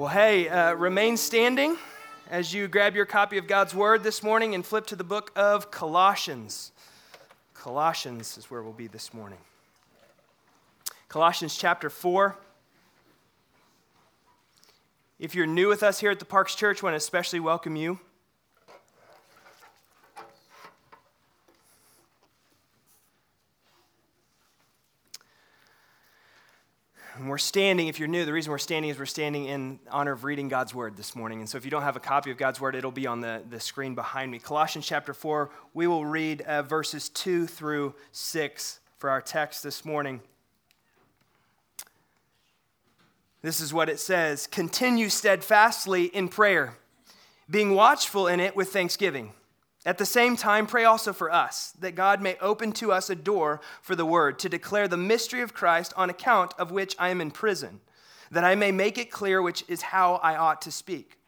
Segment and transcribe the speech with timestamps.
[0.00, 1.76] Well, hey, uh, remain standing
[2.30, 5.30] as you grab your copy of God's Word this morning and flip to the book
[5.36, 6.72] of Colossians.
[7.52, 9.40] Colossians is where we'll be this morning.
[11.10, 12.34] Colossians chapter 4.
[15.18, 17.76] If you're new with us here at the Parks Church, I want to especially welcome
[17.76, 18.00] you.
[27.20, 30.12] And we're standing, if you're new, the reason we're standing is we're standing in honor
[30.12, 31.40] of reading God's word this morning.
[31.40, 33.42] And so if you don't have a copy of God's word, it'll be on the,
[33.50, 34.38] the screen behind me.
[34.38, 39.84] Colossians chapter 4, we will read uh, verses 2 through 6 for our text this
[39.84, 40.22] morning.
[43.42, 46.78] This is what it says Continue steadfastly in prayer,
[47.50, 49.34] being watchful in it with thanksgiving.
[49.90, 53.16] At the same time, pray also for us, that God may open to us a
[53.16, 57.08] door for the word, to declare the mystery of Christ, on account of which I
[57.08, 57.80] am in prison,
[58.30, 61.18] that I may make it clear which is how I ought to speak.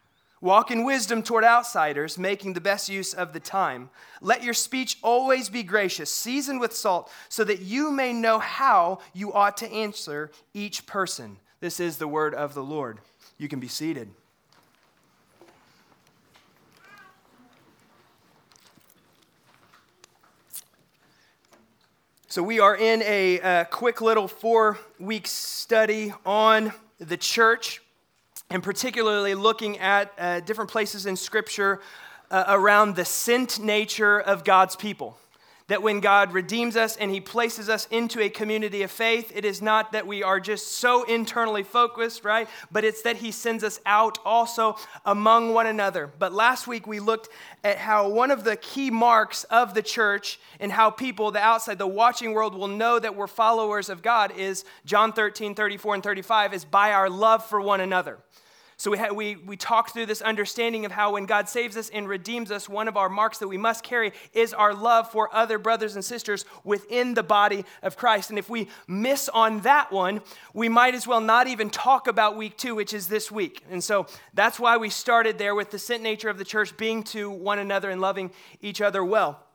[0.41, 3.91] Walk in wisdom toward outsiders, making the best use of the time.
[4.21, 9.01] Let your speech always be gracious, seasoned with salt, so that you may know how
[9.13, 11.39] you ought to answer each person.
[11.59, 13.01] This is the word of the Lord.
[13.39, 14.11] You can be seated.
[22.33, 27.83] So, we are in a, uh, quick little four week study on the church,
[28.49, 31.83] and particularly looking at uh, different places in Scripture
[32.31, 35.19] uh, around the sent nature of God's people
[35.73, 39.47] that when God redeems us and He places us into a community of faith, it
[39.47, 42.47] is not that we are just so internally focused, right?
[42.71, 46.13] But it's that He sends us out also among one another.
[46.19, 47.31] But last week we looked
[47.65, 51.79] at how one of the key marks of the church and how people, the outside,
[51.79, 56.03] the watching world will know that we're followers of God is John 13, 34, and
[56.03, 58.19] 35 is by our love for one another.
[58.83, 61.89] So we, ha- we, we talked through this understanding of how when God saves us
[61.91, 65.33] and redeems us, one of our marks that we must carry is our love for
[65.33, 68.31] other brothers and sisters within the body of Christ.
[68.31, 70.21] And if we miss on that one,
[70.53, 73.63] we might as well not even talk about week two, which is this week.
[73.71, 77.05] And so that's why we started there with the sent nature of the church being
[77.05, 79.47] to one another and loving each other well.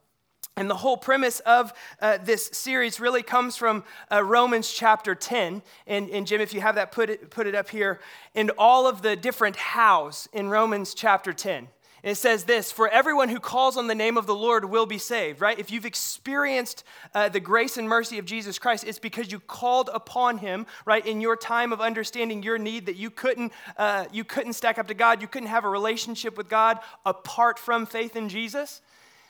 [0.57, 5.61] And the whole premise of uh, this series really comes from uh, Romans chapter 10.
[5.85, 7.99] And, and, Jim, if you have that, put it, put it up here.
[8.33, 11.67] And all of the different hows in Romans chapter 10.
[12.03, 14.87] And it says this For everyone who calls on the name of the Lord will
[14.87, 15.59] be saved, right?
[15.59, 19.91] If you've experienced uh, the grace and mercy of Jesus Christ, it's because you called
[19.93, 24.23] upon him, right, in your time of understanding your need that you couldn't, uh, you
[24.23, 25.21] couldn't stack up to God.
[25.21, 28.81] You couldn't have a relationship with God apart from faith in Jesus.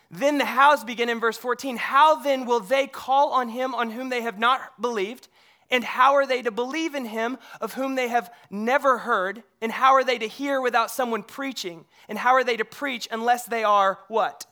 [0.09, 1.78] Then the hows begin in verse 14.
[1.78, 5.28] How then will they call on him on whom they have not believed?
[5.69, 9.44] And how are they to believe in him of whom they have never heard?
[9.62, 11.85] And how are they to hear without someone preaching?
[12.07, 14.45] And how are they to preach unless they are what?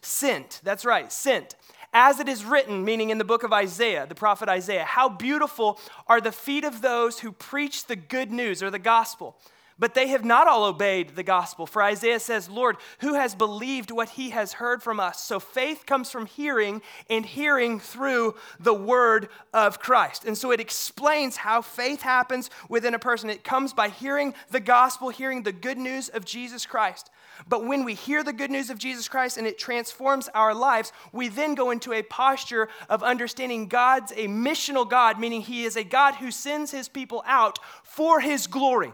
[0.00, 0.60] Sent.
[0.64, 1.54] That's right, sent.
[1.92, 5.78] As it is written, meaning in the book of Isaiah, the prophet Isaiah, how beautiful
[6.08, 9.36] are the feet of those who preach the good news or the gospel.
[9.78, 11.66] But they have not all obeyed the gospel.
[11.66, 15.20] For Isaiah says, Lord, who has believed what he has heard from us?
[15.22, 16.80] So faith comes from hearing,
[17.10, 20.24] and hearing through the word of Christ.
[20.24, 23.30] And so it explains how faith happens within a person.
[23.30, 27.10] It comes by hearing the gospel, hearing the good news of Jesus Christ.
[27.48, 30.92] But when we hear the good news of Jesus Christ and it transforms our lives,
[31.12, 35.76] we then go into a posture of understanding God's a missional God, meaning He is
[35.76, 38.92] a God who sends His people out for His glory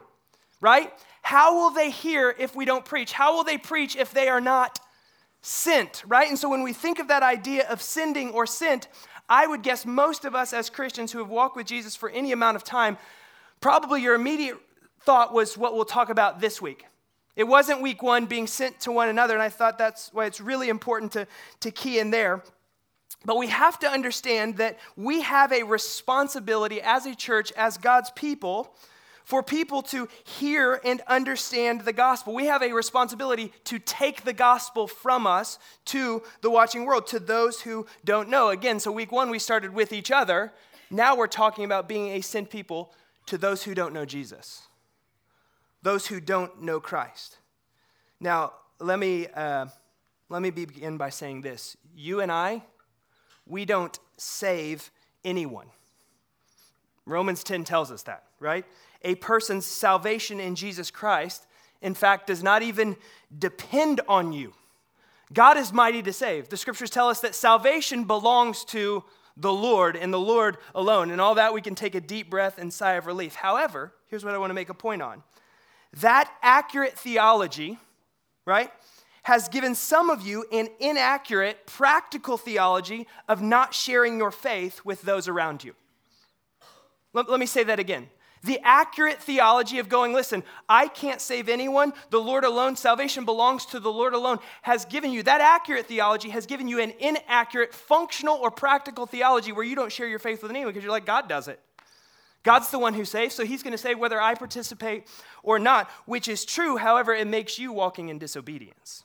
[0.60, 0.92] right?
[1.22, 3.12] How will they hear if we don't preach?
[3.12, 4.80] How will they preach if they are not
[5.42, 6.28] sent, right?
[6.28, 8.88] And so when we think of that idea of sending or sent,
[9.28, 12.32] I would guess most of us as Christians who have walked with Jesus for any
[12.32, 12.98] amount of time,
[13.60, 14.58] probably your immediate
[15.02, 16.84] thought was what we'll talk about this week.
[17.36, 20.40] It wasn't week one being sent to one another, and I thought that's why it's
[20.40, 21.26] really important to,
[21.60, 22.42] to key in there.
[23.24, 28.10] But we have to understand that we have a responsibility as a church, as God's
[28.10, 28.74] people,
[29.24, 32.34] for people to hear and understand the gospel.
[32.34, 37.20] We have a responsibility to take the gospel from us to the watching world, to
[37.20, 38.48] those who don't know.
[38.48, 40.52] Again, so week one we started with each other.
[40.90, 42.92] Now we're talking about being a sent people
[43.26, 44.62] to those who don't know Jesus,
[45.82, 47.38] those who don't know Christ.
[48.18, 49.66] Now, let me, uh,
[50.28, 51.76] let me begin by saying this.
[51.94, 52.62] You and I,
[53.46, 54.90] we don't save
[55.24, 55.66] anyone.
[57.06, 58.64] Romans 10 tells us that, right?
[59.02, 61.46] A person's salvation in Jesus Christ,
[61.80, 62.96] in fact, does not even
[63.36, 64.52] depend on you.
[65.32, 66.48] God is mighty to save.
[66.48, 69.04] The scriptures tell us that salvation belongs to
[69.36, 71.10] the Lord and the Lord alone.
[71.10, 73.36] And all that we can take a deep breath and sigh of relief.
[73.36, 75.22] However, here's what I want to make a point on
[75.94, 77.78] that accurate theology,
[78.44, 78.70] right,
[79.24, 85.02] has given some of you an inaccurate, practical theology of not sharing your faith with
[85.02, 85.74] those around you.
[87.12, 88.08] Let, let me say that again.
[88.42, 91.92] The accurate theology of going, listen, I can't save anyone.
[92.08, 96.30] The Lord alone, salvation belongs to the Lord alone, has given you, that accurate theology
[96.30, 100.42] has given you an inaccurate, functional, or practical theology where you don't share your faith
[100.42, 101.60] with anyone because you're like, God does it.
[102.42, 105.06] God's the one who saves, so he's going to say whether I participate
[105.42, 106.78] or not, which is true.
[106.78, 109.04] However, it makes you walking in disobedience.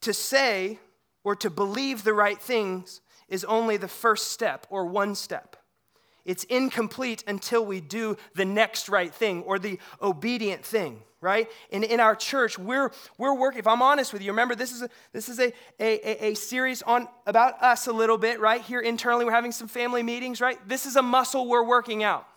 [0.00, 0.80] To say
[1.22, 5.57] or to believe the right things is only the first step or one step.
[6.28, 11.48] It's incomplete until we do the next right thing or the obedient thing, right?
[11.72, 14.82] And in our church, we're, we're working, if I'm honest with you, remember this is,
[14.82, 18.60] a, this is a, a, a series on about us a little bit, right?
[18.60, 20.58] Here internally, we're having some family meetings, right?
[20.68, 22.28] This is a muscle we're working out.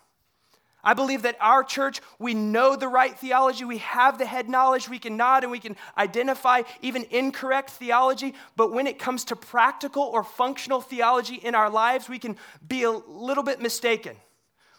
[0.84, 4.88] I believe that our church, we know the right theology, we have the head knowledge,
[4.88, 9.36] we can nod and we can identify even incorrect theology, but when it comes to
[9.36, 12.36] practical or functional theology in our lives, we can
[12.66, 14.16] be a little bit mistaken.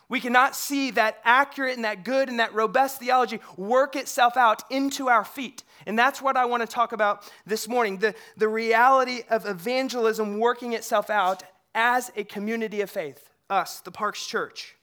[0.10, 4.64] We cannot see that accurate and that good and that robust theology work itself out
[4.70, 5.64] into our feet.
[5.88, 10.38] And that's what I want to talk about this morning the, the reality of evangelism
[10.38, 14.76] working itself out as a community of faith, us, the Parks Church.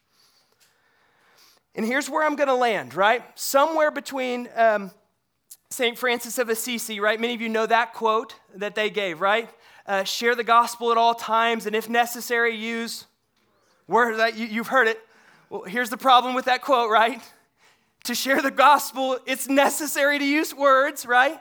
[1.73, 3.23] And here's where I'm going to land, right?
[3.35, 4.91] Somewhere between um,
[5.69, 5.97] St.
[5.97, 7.19] Francis of Assisi, right?
[7.19, 9.49] Many of you know that quote that they gave, right?
[9.87, 13.05] Uh, share the gospel at all times, and if necessary, use
[13.87, 14.17] words.
[14.17, 14.99] That you, you've heard it.
[15.49, 17.21] Well, here's the problem with that quote, right?
[18.05, 21.39] To share the gospel, it's necessary to use words, right?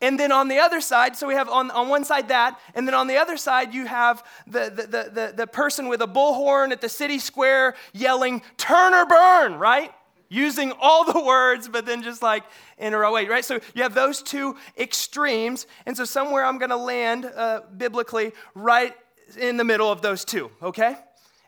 [0.00, 2.86] And then on the other side, so we have on, on one side that, and
[2.86, 6.06] then on the other side, you have the, the, the, the, the person with a
[6.06, 9.92] bullhorn at the city square yelling, turn or burn, right?
[10.28, 12.42] Using all the words, but then just like
[12.76, 13.44] in a row, right?
[13.44, 15.66] So you have those two extremes.
[15.86, 18.94] And so somewhere I'm going to land uh, biblically right
[19.38, 20.96] in the middle of those two, okay?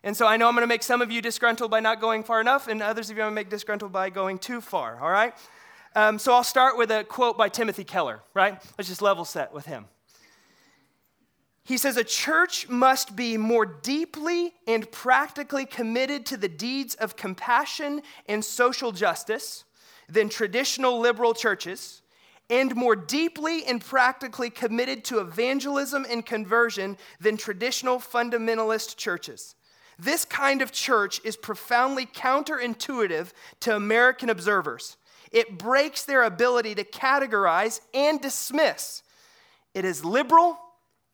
[0.03, 2.23] And so I know I'm going to make some of you disgruntled by not going
[2.23, 5.01] far enough, and others of you I'm going to make disgruntled by going too far,
[5.01, 5.35] all right?
[5.97, 8.63] Um, so I'll start with a quote by Timothy Keller, right?
[8.77, 9.87] Let's just level set with him.
[11.65, 17.17] He says, A church must be more deeply and practically committed to the deeds of
[17.17, 19.65] compassion and social justice
[20.07, 22.03] than traditional liberal churches,
[22.51, 29.55] and more deeply and practically committed to evangelism and conversion than traditional fundamentalist churches.
[29.99, 34.99] This kind of church is profoundly counterintuitive to American observers
[35.33, 39.03] it breaks their ability to categorize and dismiss
[39.75, 40.59] It is liberal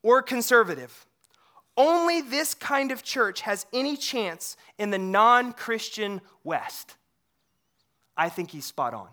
[0.03, 1.07] or conservative.
[1.77, 6.97] Only this kind of church has any chance in the non Christian West.
[8.17, 9.09] I think he's spot on.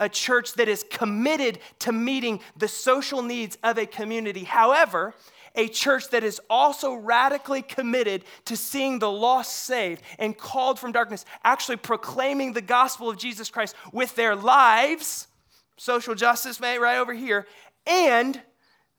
[0.00, 4.44] A church that is committed to meeting the social needs of a community.
[4.44, 5.14] However,
[5.54, 10.92] a church that is also radically committed to seeing the lost saved and called from
[10.92, 15.28] darkness, actually proclaiming the gospel of Jesus Christ with their lives,
[15.76, 17.46] social justice, mate, right over here,
[17.86, 18.40] and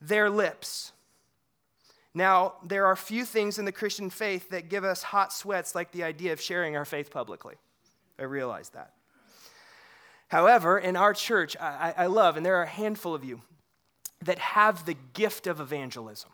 [0.01, 0.91] their lips.
[2.13, 5.91] Now, there are few things in the Christian faith that give us hot sweats like
[5.91, 7.55] the idea of sharing our faith publicly.
[8.17, 8.93] I realize that.
[10.29, 13.41] However, in our church, I, I, love, and there are a handful of you
[14.23, 16.31] that have the gift of evangelism.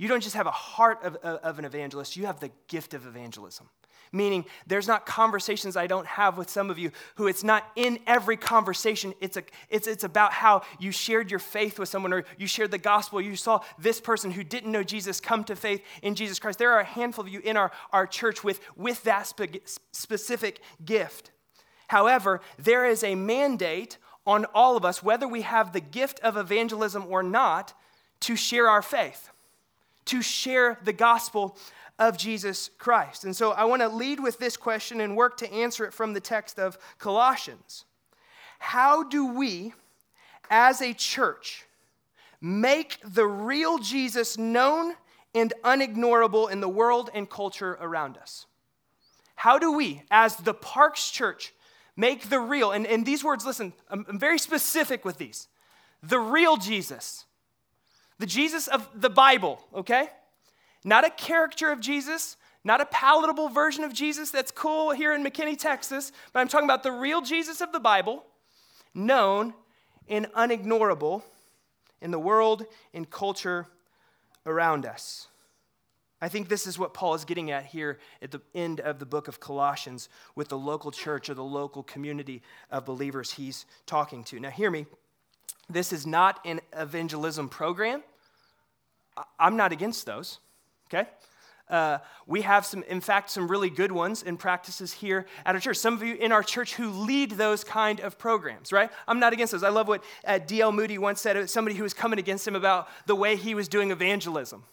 [0.00, 3.06] You don't just have a heart of, of an evangelist, you have the gift of
[3.06, 3.68] evangelism.
[4.12, 7.98] Meaning, there's not conversations I don't have with some of you who it's not in
[8.06, 9.12] every conversation.
[9.20, 12.70] It's, a, it's, it's about how you shared your faith with someone or you shared
[12.70, 13.20] the gospel.
[13.20, 16.58] You saw this person who didn't know Jesus come to faith in Jesus Christ.
[16.58, 20.62] There are a handful of you in our, our church with, with that spe- specific
[20.82, 21.30] gift.
[21.88, 26.38] However, there is a mandate on all of us, whether we have the gift of
[26.38, 27.74] evangelism or not,
[28.20, 29.28] to share our faith
[30.10, 31.56] to share the gospel
[31.96, 33.24] of Jesus Christ.
[33.24, 36.14] And so I want to lead with this question and work to answer it from
[36.14, 37.84] the text of Colossians.
[38.58, 39.72] How do we,
[40.50, 41.64] as a church,
[42.40, 44.94] make the real Jesus known
[45.32, 48.46] and unignorable in the world and culture around us?
[49.36, 51.54] How do we, as the Parks Church,
[51.96, 55.46] make the real, and, and these words, listen, I'm, I'm very specific with these,
[56.02, 57.26] the real Jesus
[58.20, 60.10] the Jesus of the Bible, okay?
[60.84, 65.24] Not a caricature of Jesus, not a palatable version of Jesus that's cool here in
[65.24, 68.22] McKinney, Texas, but I'm talking about the real Jesus of the Bible,
[68.94, 69.54] known
[70.06, 71.22] and unignorable
[72.02, 73.66] in the world and culture
[74.44, 75.28] around us.
[76.20, 79.06] I think this is what Paul is getting at here at the end of the
[79.06, 84.24] book of Colossians with the local church or the local community of believers he's talking
[84.24, 84.38] to.
[84.38, 84.84] Now, hear me.
[85.70, 88.02] This is not an evangelism program.
[89.38, 90.38] I'm not against those,
[90.88, 91.08] okay?
[91.70, 95.60] Uh, we have some, in fact, some really good ones and practices here at our
[95.60, 95.76] church.
[95.76, 98.90] Some of you in our church who lead those kind of programs, right?
[99.06, 99.62] I'm not against those.
[99.62, 100.72] I love what uh, D.L.
[100.72, 101.48] Moody once said.
[101.48, 104.64] Somebody who was coming against him about the way he was doing evangelism.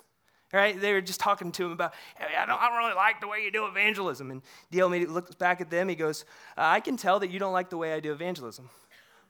[0.51, 0.79] Right?
[0.79, 3.27] They were just talking to him about, hey, I, don't, I don't really like the
[3.27, 4.31] way you do evangelism.
[4.31, 4.89] And D.L.
[4.89, 5.89] Moody looks back at them.
[5.89, 6.25] He goes,
[6.57, 8.69] uh, I can tell that you don't like the way I do evangelism.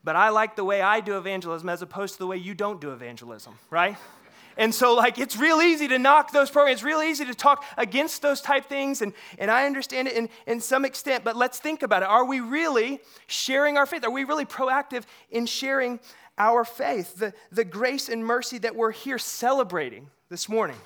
[0.03, 2.79] But I like the way I do evangelism as opposed to the way you don't
[2.79, 3.97] do evangelism, right?
[4.57, 6.79] And so, like, it's real easy to knock those programs.
[6.79, 9.01] It's real easy to talk against those type things.
[9.01, 12.09] And, and I understand it in, in some extent, but let's think about it.
[12.09, 14.03] Are we really sharing our faith?
[14.03, 15.99] Are we really proactive in sharing
[16.37, 17.15] our faith?
[17.15, 20.77] The, the grace and mercy that we're here celebrating this morning.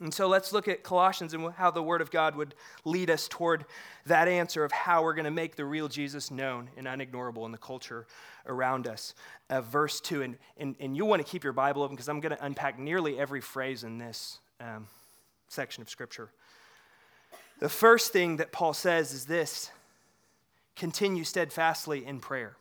[0.00, 3.26] And so let's look at Colossians and how the Word of God would lead us
[3.26, 3.64] toward
[4.06, 7.52] that answer of how we're going to make the real Jesus known and unignorable in
[7.52, 8.06] the culture
[8.46, 9.14] around us.
[9.50, 12.20] Uh, verse 2, and, and, and you want to keep your Bible open because I'm
[12.20, 14.86] going to unpack nearly every phrase in this um,
[15.48, 16.30] section of Scripture.
[17.58, 19.70] The first thing that Paul says is this
[20.76, 22.56] continue steadfastly in prayer.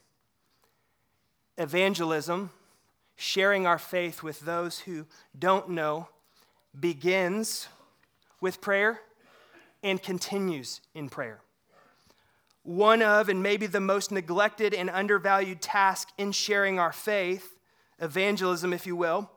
[1.60, 2.50] Evangelism,
[3.15, 5.06] sharing our faith with those who
[5.38, 6.08] don't know
[6.80, 7.68] begins
[8.42, 9.00] with prayer
[9.84, 11.40] and continues in prayer.
[12.64, 17.56] One of, and maybe the most neglected and undervalued task in sharing our faith,
[18.00, 19.32] evangelism, if you will,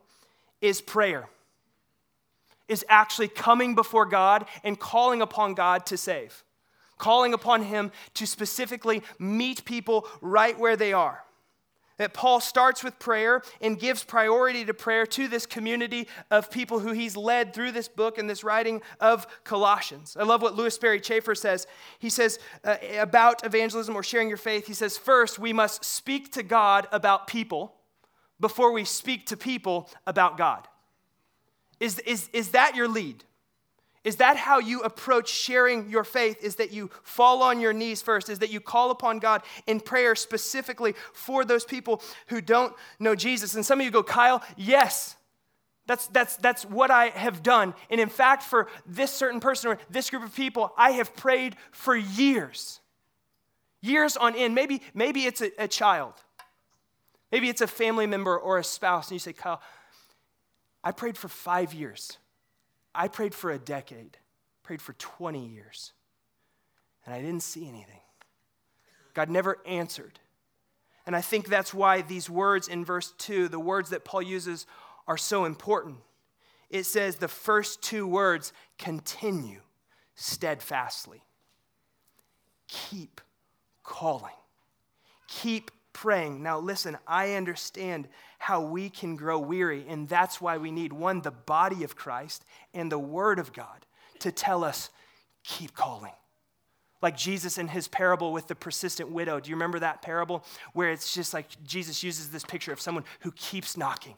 [0.61, 1.29] is prayer.
[2.69, 6.45] Is actually coming before God and calling upon God to save,
[6.99, 11.25] calling upon Him to specifically meet people right where they are
[12.01, 16.79] that Paul starts with prayer and gives priority to prayer to this community of people
[16.79, 20.17] who he's led through this book and this writing of Colossians.
[20.19, 21.67] I love what Lewis Sperry Chafer says.
[21.99, 26.33] He says uh, about evangelism or sharing your faith, he says, first, we must speak
[26.33, 27.75] to God about people
[28.41, 30.67] before we speak to people about God.
[31.81, 33.25] Is, is, is that your lead?
[34.03, 36.43] Is that how you approach sharing your faith?
[36.43, 38.31] Is that you fall on your knees first?
[38.31, 43.15] Is that you call upon God in prayer specifically for those people who don't know
[43.15, 43.55] Jesus?
[43.55, 45.17] And some of you go, Kyle, yes,
[45.87, 47.75] that's, that's, that's what I have done.
[47.91, 51.57] And in fact, for this certain person or this group of people, I have prayed
[51.71, 52.81] for years.
[53.83, 54.55] Years on end.
[54.55, 56.15] Maybe, maybe it's a, a child.
[57.31, 59.09] Maybe it's a family member or a spouse.
[59.09, 59.61] And you say, Kyle,
[60.83, 62.17] I prayed for five years
[62.95, 64.19] I prayed for a decade,
[64.63, 65.93] prayed for 20 years,
[67.05, 68.01] and I didn't see anything.
[69.15, 70.19] God never answered.
[71.07, 74.67] And I think that's why these words in verse 2, the words that Paul uses,
[75.09, 75.97] are so important.
[76.69, 79.61] It says the first two words continue
[80.15, 81.25] steadfastly.
[82.69, 83.21] Keep
[83.83, 84.35] calling.
[85.27, 86.43] Keep praying.
[86.43, 88.07] Now, listen, I understand
[88.41, 92.43] how we can grow weary, and that's why we need one, the body of Christ
[92.73, 93.85] and the Word of God
[94.21, 94.89] to tell us,
[95.45, 96.13] keep calling.
[97.03, 99.41] Like Jesus in his parable with the persistent widow.
[99.41, 100.43] Do you remember that parable?
[100.73, 104.15] Where it's just like Jesus uses this picture of someone who keeps knocking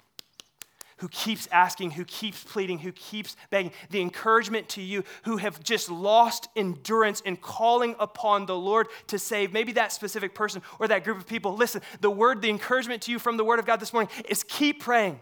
[1.03, 3.73] who keeps asking, who keeps pleading, who keeps begging.
[3.91, 9.19] The encouragement to you who have just lost endurance in calling upon the Lord to
[9.19, 11.57] save maybe that specific person or that group of people.
[11.57, 14.45] Listen, the word, the encouragement to you from the Word of God this morning is
[14.45, 15.19] keep praying.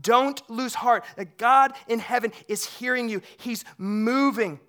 [0.00, 1.04] Don't lose heart
[1.38, 4.60] God in heaven is hearing you, He's moving.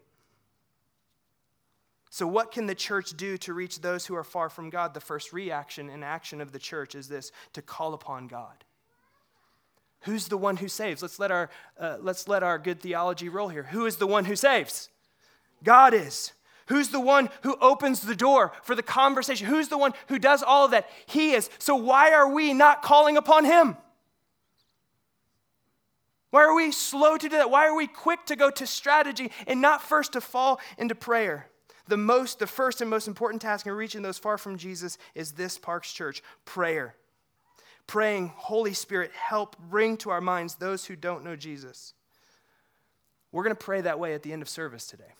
[2.10, 4.96] So, what can the church do to reach those who are far from God?
[4.96, 8.65] The first reaction and action of the church is this to call upon God.
[10.06, 11.02] Who's the one who saves?
[11.02, 13.64] Let's let our, uh, let's let our good theology roll here.
[13.64, 14.90] Who is the one who saves?
[15.64, 16.32] God is.
[16.68, 19.48] Who's the one who opens the door for the conversation?
[19.48, 20.88] Who's the one who does all of that?
[21.08, 21.50] He is.
[21.58, 23.78] So why are we not calling upon Him?
[26.30, 27.50] Why are we slow to do that?
[27.50, 31.48] Why are we quick to go to strategy and not first to fall into prayer?
[31.88, 35.32] The most, the first and most important task in reaching those far from Jesus is
[35.32, 36.96] this Parks Church prayer
[37.88, 41.94] praying, Holy Spirit, help bring to our minds those who don't know Jesus.
[43.32, 45.14] We're going to pray that way at the end of service today.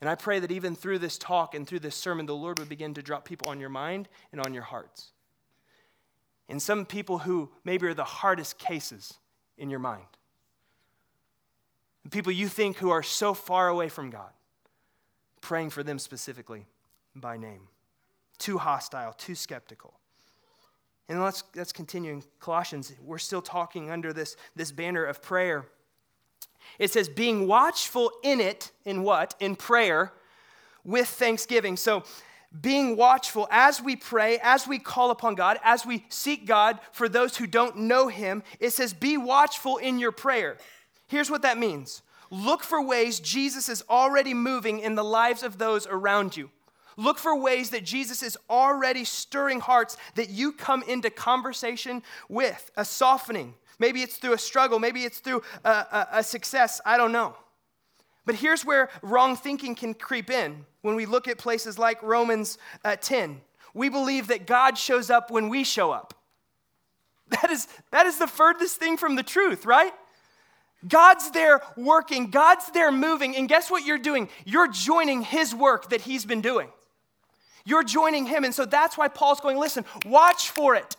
[0.00, 2.68] And I pray that even through this talk and through this sermon, the Lord would
[2.68, 5.12] begin to drop people on your mind and on your hearts.
[6.48, 9.14] And some people who maybe are the hardest cases
[9.56, 10.04] in your mind.
[12.10, 14.30] people you think who are so far away from God,
[15.40, 16.66] praying for them specifically
[17.16, 17.68] by name.
[18.36, 19.94] Too hostile, too skeptical.
[21.08, 22.92] And let's, let's continue in Colossians.
[23.02, 25.66] We're still talking under this, this banner of prayer.
[26.78, 29.34] It says, being watchful in it, in what?
[29.38, 30.12] In prayer,
[30.82, 31.76] with thanksgiving.
[31.76, 32.04] So,
[32.60, 37.08] being watchful as we pray, as we call upon God, as we seek God for
[37.08, 40.56] those who don't know Him, it says, be watchful in your prayer.
[41.08, 45.58] Here's what that means look for ways Jesus is already moving in the lives of
[45.58, 46.50] those around you.
[46.96, 52.70] Look for ways that Jesus is already stirring hearts that you come into conversation with,
[52.76, 53.54] a softening.
[53.78, 57.36] Maybe it's through a struggle, maybe it's through a, a, a success, I don't know.
[58.26, 62.58] But here's where wrong thinking can creep in when we look at places like Romans
[62.84, 63.40] uh, 10.
[63.74, 66.14] We believe that God shows up when we show up.
[67.28, 69.92] That is, that is the furthest thing from the truth, right?
[70.86, 74.28] God's there working, God's there moving, and guess what you're doing?
[74.44, 76.68] You're joining His work that He's been doing.
[77.64, 78.44] You're joining Him.
[78.44, 80.96] And so that's why Paul's going, listen, watch for it.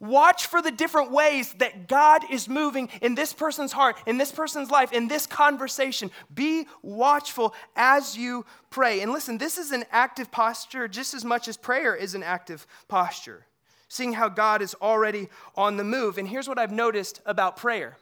[0.00, 4.30] Watch for the different ways that God is moving in this person's heart, in this
[4.30, 6.10] person's life, in this conversation.
[6.32, 9.00] Be watchful as you pray.
[9.00, 12.64] And listen, this is an active posture just as much as prayer is an active
[12.86, 13.46] posture,
[13.88, 16.16] seeing how God is already on the move.
[16.16, 17.96] And here's what I've noticed about prayer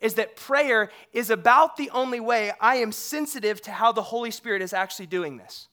[0.00, 4.30] is that prayer is about the only way I am sensitive to how the Holy
[4.30, 5.68] Spirit is actually doing this.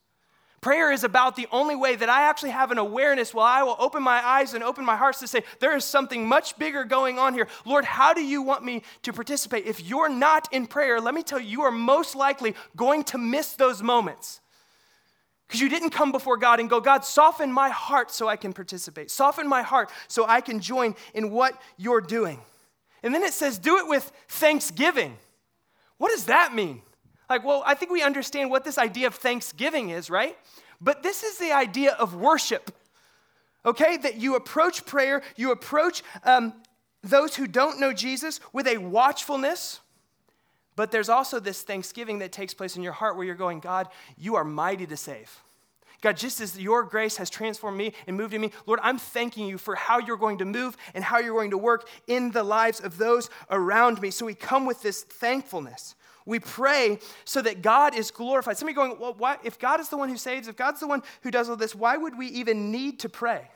[0.59, 3.75] Prayer is about the only way that I actually have an awareness while I will
[3.77, 7.19] open my eyes and open my hearts to say, there is something much bigger going
[7.19, 7.47] on here.
[7.63, 9.67] Lord, how do you want me to participate?
[9.67, 13.19] If you're not in prayer, let me tell you, you are most likely going to
[13.19, 14.41] miss those moments.
[15.47, 18.51] Because you didn't come before God and go, God, soften my heart so I can
[18.51, 19.11] participate.
[19.11, 22.39] Soften my heart so I can join in what you're doing.
[23.03, 25.15] And then it says, do it with thanksgiving.
[25.99, 26.81] What does that mean?
[27.29, 30.38] Like, well, I think we understand what this idea of thanksgiving is, right?
[30.79, 32.72] But this is the idea of worship,
[33.65, 33.98] okay?
[33.98, 36.53] That you approach prayer, you approach um,
[37.03, 39.81] those who don't know Jesus with a watchfulness.
[40.75, 43.88] But there's also this thanksgiving that takes place in your heart where you're going, God,
[44.15, 45.41] you are mighty to save.
[46.01, 49.48] God, just as your grace has transformed me and moved in me, Lord, I'm thanking
[49.48, 52.44] you for how you're going to move and how you're going to work in the
[52.44, 54.11] lives of those around me.
[54.11, 55.96] So we come with this thankfulness.
[56.27, 58.57] We pray so that God is glorified.
[58.57, 61.01] Somebody going, well, why, if God is the one who saves, if God's the one
[61.24, 63.50] who does all this, why would we even need to pray?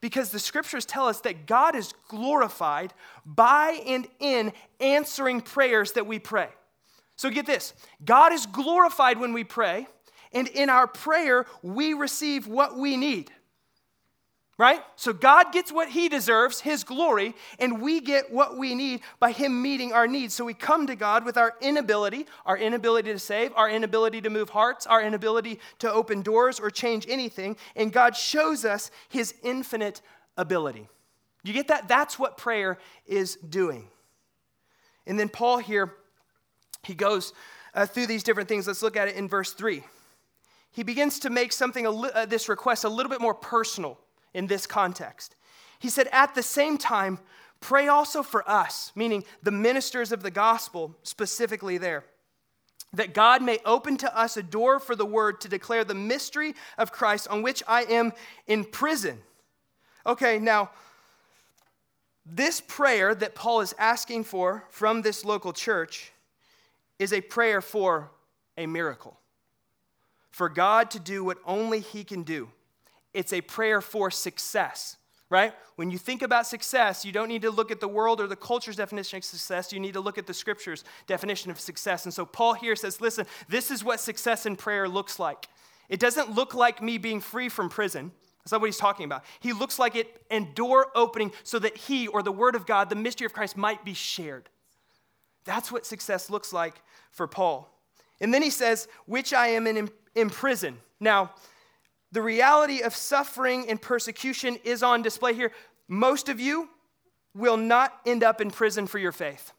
[0.00, 2.94] Because the scriptures tell us that God is glorified
[3.26, 6.48] by and in answering prayers that we pray.
[7.16, 9.86] So get this God is glorified when we pray,
[10.32, 13.30] and in our prayer, we receive what we need
[14.60, 14.82] right?
[14.94, 19.32] So God gets what he deserves, his glory, and we get what we need by
[19.32, 20.34] him meeting our needs.
[20.34, 24.28] So we come to God with our inability, our inability to save, our inability to
[24.28, 29.32] move hearts, our inability to open doors or change anything, and God shows us his
[29.42, 30.02] infinite
[30.36, 30.90] ability.
[31.42, 31.88] You get that?
[31.88, 33.88] That's what prayer is doing.
[35.06, 35.94] And then Paul here,
[36.82, 37.32] he goes
[37.74, 38.66] uh, through these different things.
[38.66, 39.82] Let's look at it in verse 3.
[40.70, 43.98] He begins to make something, li- uh, this request, a little bit more personal
[44.34, 45.36] in this context.
[45.78, 47.18] He said, At the same time,
[47.60, 52.04] pray also for us, meaning the ministers of the gospel specifically there,
[52.92, 56.54] that God may open to us a door for the word to declare the mystery
[56.78, 58.12] of Christ on which I am
[58.46, 59.18] in prison.
[60.06, 60.70] Okay, now,
[62.26, 66.12] this prayer that Paul is asking for from this local church
[66.98, 68.10] is a prayer for
[68.56, 69.18] a miracle,
[70.30, 72.50] for God to do what only He can do
[73.12, 74.96] it's a prayer for success,
[75.28, 75.52] right?
[75.76, 78.36] When you think about success, you don't need to look at the world or the
[78.36, 79.72] culture's definition of success.
[79.72, 82.04] You need to look at the scripture's definition of success.
[82.04, 85.48] And so Paul here says, listen, this is what success in prayer looks like.
[85.88, 88.12] It doesn't look like me being free from prison.
[88.38, 89.24] That's not what he's talking about.
[89.40, 92.88] He looks like it and door opening so that he or the word of God,
[92.88, 94.48] the mystery of Christ, might be shared.
[95.44, 97.68] That's what success looks like for Paul.
[98.20, 100.78] And then he says, which I am in, in prison.
[101.00, 101.32] Now,
[102.12, 105.52] the reality of suffering and persecution is on display here.
[105.88, 106.68] Most of you
[107.34, 109.52] will not end up in prison for your faith,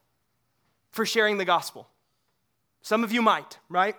[0.91, 1.87] for sharing the gospel.
[2.81, 3.95] Some of you might, right?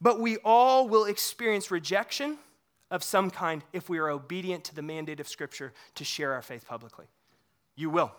[0.00, 2.38] But we all will experience rejection
[2.90, 6.42] of some kind if we are obedient to the mandate of Scripture to share our
[6.42, 7.06] faith publicly.
[7.76, 8.12] You will.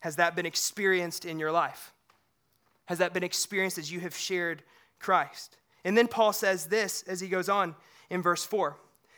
[0.00, 1.92] Has that been experienced in your life?
[2.86, 4.62] Has that been experienced as you have shared
[4.98, 5.56] Christ?
[5.86, 7.76] And then Paul says this as he goes on
[8.10, 8.76] in verse 4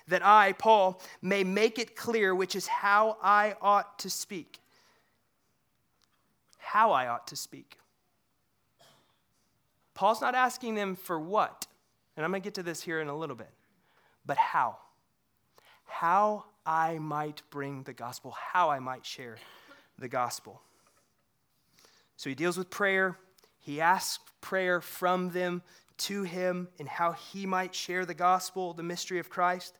[0.09, 4.59] that I, Paul, may make it clear which is how I ought to speak.
[6.59, 7.79] How I ought to speak.
[9.95, 11.67] Paul's not asking them for what,
[12.17, 13.51] and I'm going to get to this here in a little bit,
[14.27, 14.77] but how.
[15.85, 19.37] How I might bring the gospel, how I might share
[19.99, 20.61] the gospel.
[22.17, 23.19] So he deals with prayer.
[23.59, 25.63] He asks prayer from them
[25.99, 29.79] to him and how he might share the gospel, the mystery of Christ.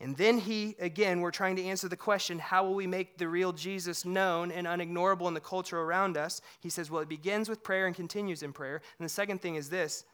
[0.00, 3.28] And then he, again, we're trying to answer the question how will we make the
[3.28, 6.40] real Jesus known and unignorable in the culture around us?
[6.60, 8.82] He says, well, it begins with prayer and continues in prayer.
[8.98, 10.04] And the second thing is this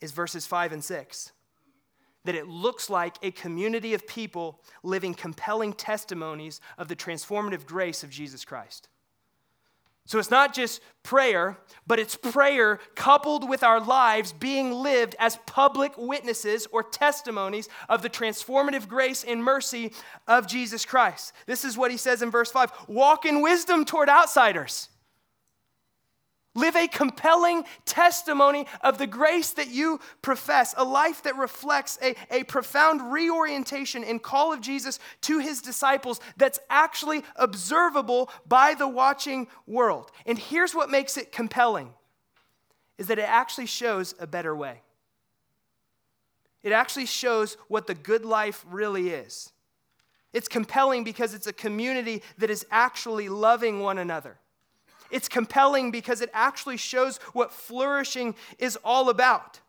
[0.00, 1.32] is verses 5 and 6
[2.24, 8.02] that it looks like a community of people living compelling testimonies of the transformative grace
[8.02, 8.88] of Jesus Christ.
[10.08, 15.36] So it's not just prayer, but it's prayer coupled with our lives being lived as
[15.44, 19.92] public witnesses or testimonies of the transformative grace and mercy
[20.26, 21.34] of Jesus Christ.
[21.44, 24.88] This is what he says in verse 5 walk in wisdom toward outsiders.
[26.54, 32.14] Live a compelling testimony of the grace that you profess, a life that reflects a,
[32.30, 38.88] a profound reorientation and call of Jesus to his disciples that's actually observable by the
[38.88, 40.10] watching world.
[40.26, 41.92] And here's what makes it compelling
[42.96, 44.82] is that it actually shows a better way.
[46.62, 49.52] It actually shows what the good life really is.
[50.32, 54.38] It's compelling because it's a community that is actually loving one another.
[55.10, 59.60] It's compelling because it actually shows what flourishing is all about.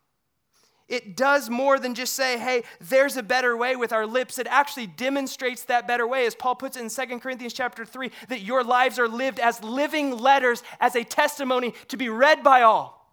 [0.90, 4.40] It does more than just say, hey, there's a better way with our lips.
[4.40, 8.10] It actually demonstrates that better way, as Paul puts it in 2 Corinthians chapter 3,
[8.28, 12.62] that your lives are lived as living letters, as a testimony to be read by
[12.62, 13.08] all.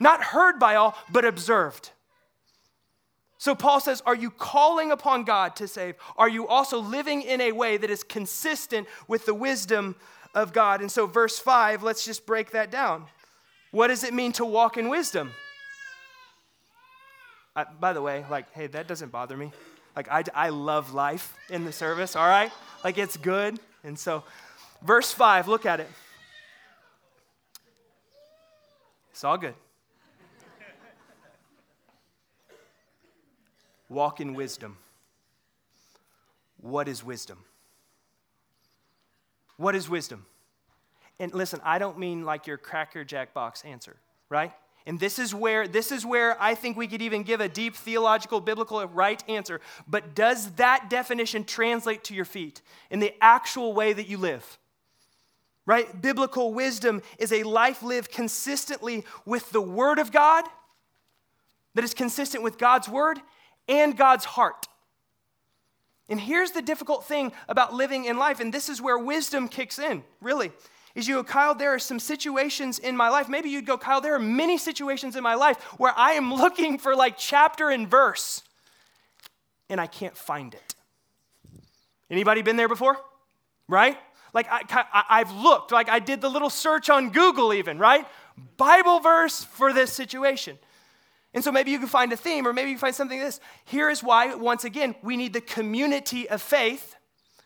[0.00, 1.92] Not heard by all, but observed.
[3.38, 5.94] So Paul says, Are you calling upon God to save?
[6.16, 9.94] Are you also living in a way that is consistent with the wisdom
[10.36, 10.80] of God.
[10.82, 13.06] And so, verse 5, let's just break that down.
[13.72, 15.32] What does it mean to walk in wisdom?
[17.56, 19.50] I, by the way, like, hey, that doesn't bother me.
[19.96, 22.52] Like, I, I love life in the service, all right?
[22.84, 23.58] Like, it's good.
[23.82, 24.24] And so,
[24.82, 25.88] verse 5, look at it.
[29.10, 29.54] It's all good.
[33.88, 34.76] Walk in wisdom.
[36.60, 37.38] What is wisdom?
[39.56, 40.26] What is wisdom?
[41.18, 43.96] And listen, I don't mean like your cracker jack box answer,
[44.28, 44.52] right?
[44.86, 47.74] And this is where this is where I think we could even give a deep
[47.74, 49.60] theological biblical right answer.
[49.88, 54.58] But does that definition translate to your feet in the actual way that you live?
[55.64, 56.00] Right?
[56.00, 60.44] Biblical wisdom is a life lived consistently with the word of God
[61.74, 63.20] that is consistent with God's word
[63.68, 64.68] and God's heart.
[66.08, 69.78] And here's the difficult thing about living in life, and this is where wisdom kicks
[69.78, 70.52] in, really.
[70.94, 73.28] Is you go, Kyle, there are some situations in my life.
[73.28, 76.78] Maybe you'd go, Kyle, there are many situations in my life where I am looking
[76.78, 78.42] for like chapter and verse,
[79.68, 80.74] and I can't find it.
[82.10, 82.96] Anybody been there before?
[83.68, 83.98] Right?
[84.32, 88.06] Like I, have looked, like I did the little search on Google, even, right?
[88.56, 90.58] Bible verse for this situation.
[91.36, 93.40] And so maybe you can find a theme, or maybe you find something like this.
[93.66, 96.96] Here is why, once again, we need the community of faith,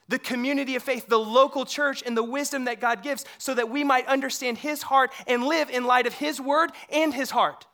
[0.06, 3.68] the community of faith, the local church, and the wisdom that God gives so that
[3.68, 7.66] we might understand His heart and live in light of His word and His heart.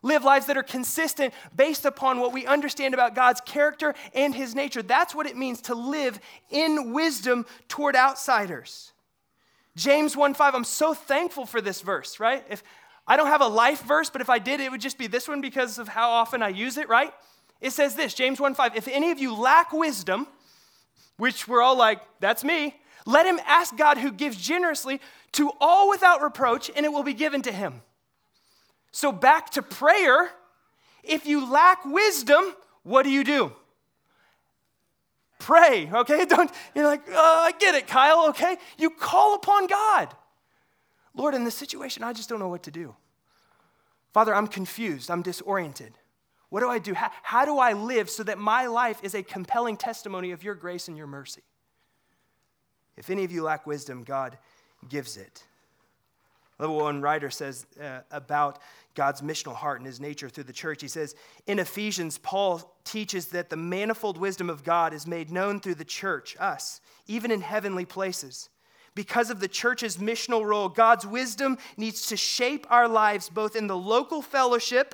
[0.00, 4.54] Live lives that are consistent based upon what we understand about God's character and His
[4.54, 4.80] nature.
[4.80, 8.92] That's what it means to live in wisdom toward outsiders.
[9.74, 12.44] James 1 5, I'm so thankful for this verse, right?
[12.48, 12.62] If
[13.08, 15.26] I don't have a life verse, but if I did, it would just be this
[15.26, 17.12] one because of how often I use it, right?
[17.60, 20.28] It says this, James 1 5, if any of you lack wisdom,
[21.16, 25.00] which we're all like, that's me, let him ask God who gives generously
[25.32, 27.80] to all without reproach, and it will be given to him.
[28.92, 30.30] So back to prayer,
[31.02, 33.52] if you lack wisdom, what do you do?
[35.38, 36.24] Pray, okay?
[36.28, 38.58] Don't you're like, oh, I get it, Kyle, okay?
[38.76, 40.14] You call upon God.
[41.18, 42.94] Lord, in this situation, I just don't know what to do.
[44.12, 45.10] Father, I'm confused.
[45.10, 45.92] I'm disoriented.
[46.48, 46.94] What do I do?
[46.94, 50.54] How, how, do I live so that my life is a compelling testimony of your
[50.54, 51.42] grace and your mercy?
[52.96, 54.38] If any of you lack wisdom, God
[54.88, 55.42] gives it.
[56.60, 58.60] Level one writer says uh, about
[58.94, 60.82] God's missional heart and his nature through the church.
[60.82, 61.16] He says,
[61.48, 65.84] in Ephesians, Paul teaches that the manifold wisdom of God is made known through the
[65.84, 68.50] church, us, even in heavenly places
[68.98, 73.68] because of the church's missional role, God's wisdom needs to shape our lives both in
[73.68, 74.92] the local fellowship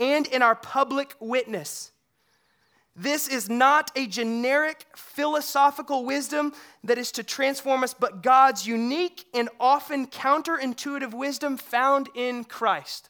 [0.00, 1.92] and in our public witness.
[2.96, 9.24] This is not a generic philosophical wisdom that is to transform us, but God's unique
[9.32, 13.08] and often counterintuitive wisdom found in Christ.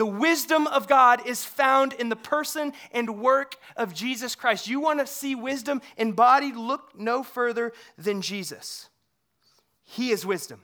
[0.00, 4.66] The wisdom of God is found in the person and work of Jesus Christ.
[4.66, 6.56] You want to see wisdom embodied?
[6.56, 8.88] Look no further than Jesus.
[9.82, 10.62] He is wisdom.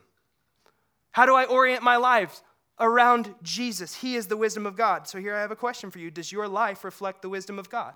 [1.11, 2.41] How do I orient my life
[2.79, 3.93] around Jesus?
[3.93, 5.07] He is the wisdom of God.
[5.07, 7.69] So here I have a question for you Does your life reflect the wisdom of
[7.69, 7.93] God?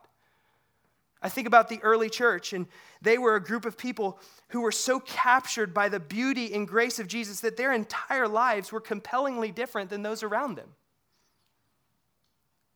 [1.23, 2.67] I think about the early church, and
[3.01, 6.99] they were a group of people who were so captured by the beauty and grace
[6.99, 10.75] of Jesus that their entire lives were compellingly different than those around them.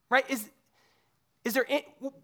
[0.10, 0.30] Right?
[0.30, 0.50] Is,
[1.44, 1.66] is there,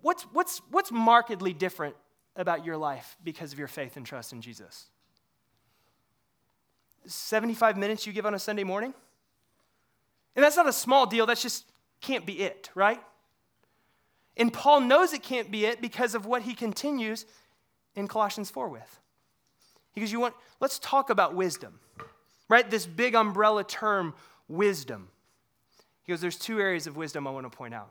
[0.01, 1.95] what's, what's, what's markedly different
[2.35, 4.85] about your life because of your faith and trust in Jesus?
[7.05, 8.93] 75 minutes you give on a Sunday morning?
[10.35, 11.65] And that's not a small deal, that's just
[11.99, 13.01] can't be it, right?
[14.37, 17.25] And Paul knows it can't be it because of what he continues
[17.95, 18.99] in Colossians 4 with.
[19.97, 21.79] Goes, You want, let's talk about wisdom,
[22.47, 22.69] right?
[22.69, 24.13] This big umbrella term,
[24.47, 25.09] wisdom.
[26.11, 27.89] Goes, There's two areas of wisdom I want to point out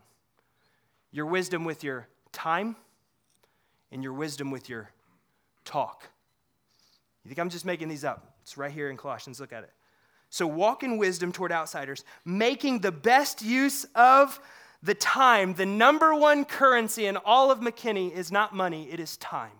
[1.10, 2.76] your wisdom with your time
[3.90, 4.90] and your wisdom with your
[5.64, 6.06] talk.
[7.24, 8.34] You think I'm just making these up?
[8.42, 9.40] It's right here in Colossians.
[9.40, 9.70] Look at it.
[10.28, 14.38] So walk in wisdom toward outsiders, making the best use of
[14.82, 19.16] the time, the number one currency in all of McKinney is not money, it is
[19.16, 19.50] time.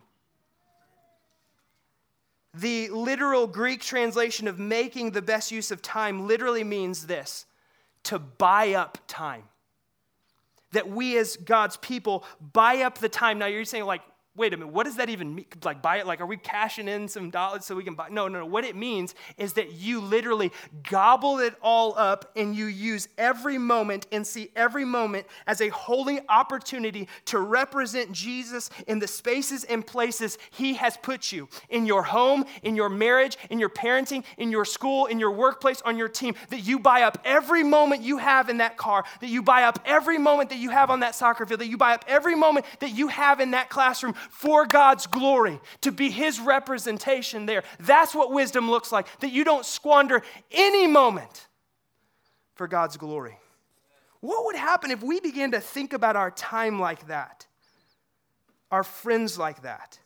[2.52, 7.46] The literal Greek translation of making the best use of time literally means this
[8.04, 9.44] to buy up time.
[10.72, 13.38] That we as God's people buy up the time.
[13.38, 14.02] Now you're saying, like,
[14.36, 15.44] wait a minute, what does that even mean?
[15.64, 16.06] Like, buy it?
[16.06, 18.08] Like, are we cashing in some dollars so we can buy?
[18.10, 18.46] No, no, no.
[18.46, 20.52] What it means is that you literally
[20.88, 25.68] gobble it all up and you use every moment and see every moment as a
[25.68, 31.84] holy opportunity to represent Jesus in the spaces and places He has put you in
[31.84, 35.96] your home, in your marriage, in your parenting, in your school, in your workplace, on
[35.96, 36.36] your team.
[36.50, 39.80] That you buy up every moment you have in that car, that you buy up
[39.84, 42.64] every moment that you have on that soccer field, that you buy up every moment
[42.78, 47.62] that you have in that classroom for God's glory, to be His representation there.
[47.78, 51.46] That's what wisdom looks like, that you don't squander any moment
[52.54, 53.38] for God's glory.
[54.20, 57.46] What would happen if we began to think about our time like that,
[58.70, 59.98] our friends like that?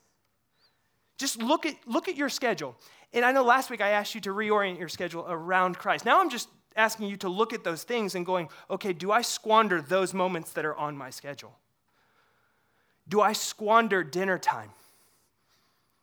[1.19, 2.77] Just look at, look at your schedule.
[3.13, 6.05] And I know last week I asked you to reorient your schedule around Christ.
[6.05, 9.23] Now I'm just asking you to look at those things and going, okay, do I
[9.23, 11.57] squander those moments that are on my schedule?
[13.09, 14.71] Do I squander dinner time?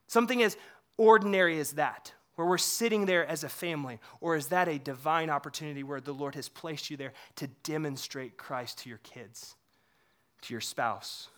[0.08, 0.58] Something as
[0.98, 5.30] ordinary as that, where we're sitting there as a family, or is that a divine
[5.30, 9.56] opportunity where the Lord has placed you there to demonstrate Christ to your kids,
[10.42, 11.30] to your spouse?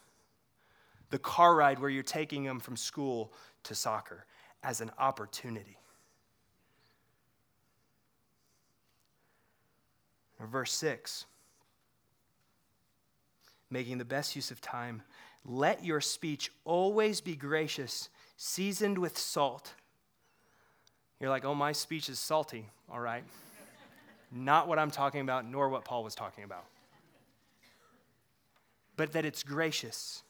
[1.12, 3.32] The car ride where you're taking them from school
[3.64, 4.26] to soccer
[4.64, 5.78] as an opportunity.
[10.40, 11.26] Verse 6
[13.74, 15.02] making the best use of time
[15.46, 19.74] let your speech always be gracious, seasoned with salt.
[21.20, 23.24] You're like, oh, my speech is salty, all right.
[24.32, 26.66] Not what I'm talking about, nor what Paul was talking about.
[28.96, 30.24] But that it's gracious,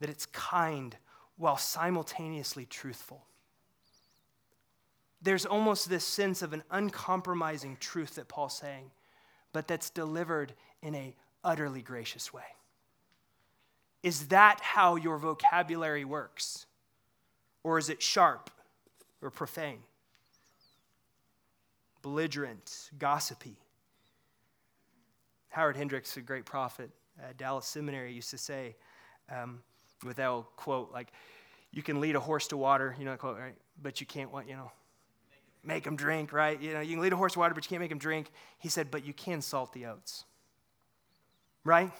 [0.00, 0.96] that it's kind,
[1.36, 3.24] while simultaneously truthful.
[5.20, 8.90] There's almost this sense of an uncompromising truth that Paul's saying,
[9.52, 12.42] but that's delivered in a utterly gracious way.
[14.04, 16.66] Is that how your vocabulary works?
[17.62, 18.50] Or is it sharp
[19.22, 19.78] or profane?
[22.02, 23.56] Belligerent, gossipy.
[25.48, 28.76] Howard Hendricks, a great prophet at Dallas Seminary, used to say,
[29.34, 29.62] um,
[30.04, 31.08] with that quote, like,
[31.72, 33.54] you can lead a horse to water, you know, quote, right?
[33.82, 34.70] But you can't, what, you know,
[35.62, 36.60] make him drink, right?
[36.60, 38.30] You know, you can lead a horse to water, but you can't make him drink.
[38.58, 40.24] He said, but you can salt the oats,
[41.64, 41.90] right?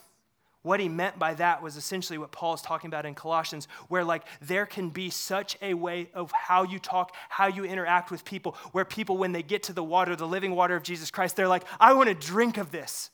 [0.64, 4.02] What he meant by that was essentially what Paul is talking about in Colossians, where
[4.02, 8.24] like there can be such a way of how you talk, how you interact with
[8.24, 11.36] people, where people, when they get to the water, the living water of Jesus Christ,
[11.36, 13.10] they're like, I want to drink of this.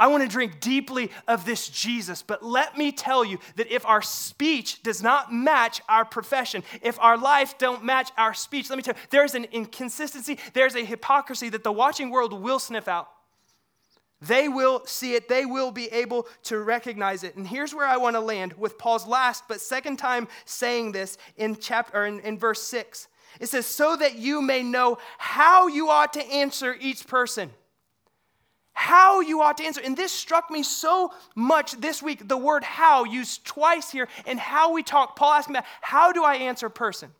[0.00, 2.22] I want to drink deeply of this Jesus.
[2.22, 6.98] But let me tell you that if our speech does not match our profession, if
[6.98, 10.84] our life don't match our speech, let me tell you, there's an inconsistency, there's a
[10.84, 13.08] hypocrisy that the watching world will sniff out.
[14.20, 17.36] They will see it, they will be able to recognize it.
[17.36, 21.18] And here's where I want to land with Paul's last but second time saying this
[21.36, 23.08] in chapter or in, in verse 6.
[23.40, 27.50] It says, so that you may know how you ought to answer each person.
[28.72, 29.80] How you ought to answer.
[29.84, 32.26] And this struck me so much this week.
[32.28, 35.16] The word how used twice here, and how we talk.
[35.16, 37.10] Paul asking about how do I answer person?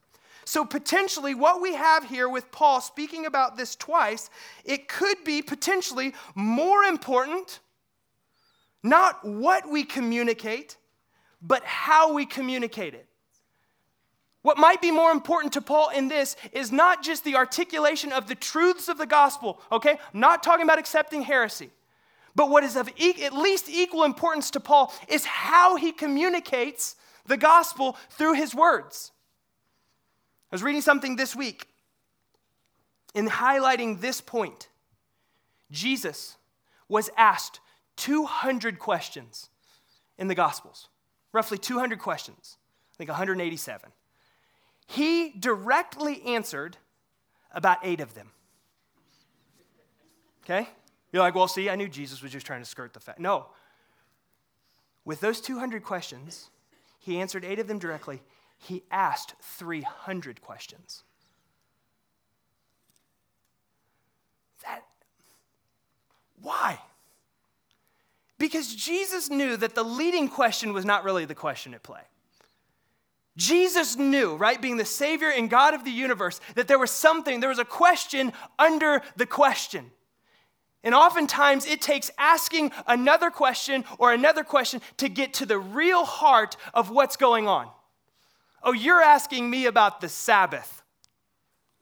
[0.45, 4.29] So, potentially, what we have here with Paul speaking about this twice,
[4.65, 7.61] it could be potentially more important,
[8.83, 10.77] not what we communicate,
[11.41, 13.09] but how we communicate it.
[14.43, 18.27] What might be more important to Paul in this is not just the articulation of
[18.27, 19.99] the truths of the gospel, okay?
[20.13, 21.71] I'm not talking about accepting heresy.
[22.35, 26.97] But what is of e- at least equal importance to Paul is how he communicates
[27.25, 29.13] the gospel through his words.
[30.55, 31.67] I was reading something this week
[33.13, 34.69] in highlighting this point.
[35.73, 36.37] Jesus
[36.89, 37.59] was asked
[37.97, 39.49] 200 questions
[40.17, 40.91] in the Gospels,
[41.33, 42.57] roughly 200 questions,
[42.95, 43.91] I think 187.
[44.87, 46.77] He directly answered
[47.51, 48.31] about eight of them.
[50.45, 50.69] Okay?
[51.13, 53.19] You're like, well, see, I knew Jesus was just trying to skirt the fact.
[53.19, 53.47] No.
[55.05, 56.49] With those 200 questions,
[57.01, 58.23] he answered eight of them directly.
[58.65, 61.03] He asked 300 questions.
[64.65, 64.83] That,
[66.41, 66.79] why?
[68.39, 72.01] Because Jesus knew that the leading question was not really the question at play.
[73.37, 77.41] Jesus knew, right, being the Savior and God of the universe, that there was something,
[77.41, 79.91] there was a question under the question.
[80.83, 86.07] And oftentimes it takes asking another question or another question to get to the real
[86.07, 87.69] heart of what's going on.
[88.65, 90.83] Oh, you're asking me about the Sabbath,